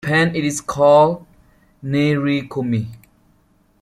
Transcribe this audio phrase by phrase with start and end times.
[0.03, 1.27] In Japan it is called
[1.85, 2.87] "nerikomi".